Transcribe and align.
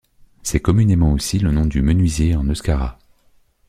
C'est 0.41 0.61
communément 0.61 1.13
aussi 1.13 1.37
le 1.37 1.51
nom 1.51 1.67
du 1.67 1.83
menuisier 1.83 2.35
en 2.35 2.43
euskara. 2.49 2.97